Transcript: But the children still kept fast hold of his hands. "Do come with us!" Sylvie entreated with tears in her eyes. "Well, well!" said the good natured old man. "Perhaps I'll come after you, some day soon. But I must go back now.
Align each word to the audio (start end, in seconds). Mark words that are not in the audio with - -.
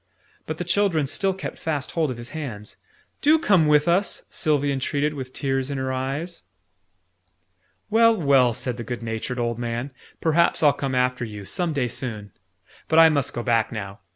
But 0.47 0.57
the 0.57 0.63
children 0.63 1.05
still 1.05 1.35
kept 1.35 1.59
fast 1.59 1.91
hold 1.91 2.09
of 2.09 2.17
his 2.17 2.31
hands. 2.31 2.75
"Do 3.21 3.37
come 3.37 3.67
with 3.67 3.87
us!" 3.87 4.23
Sylvie 4.31 4.71
entreated 4.71 5.13
with 5.13 5.31
tears 5.31 5.69
in 5.69 5.77
her 5.77 5.93
eyes. 5.93 6.41
"Well, 7.91 8.17
well!" 8.19 8.55
said 8.55 8.77
the 8.77 8.83
good 8.83 9.03
natured 9.03 9.37
old 9.37 9.59
man. 9.59 9.91
"Perhaps 10.19 10.63
I'll 10.63 10.73
come 10.73 10.95
after 10.95 11.23
you, 11.23 11.45
some 11.45 11.71
day 11.71 11.87
soon. 11.87 12.31
But 12.87 12.97
I 12.97 13.09
must 13.09 13.31
go 13.35 13.43
back 13.43 13.71
now. 13.71 13.99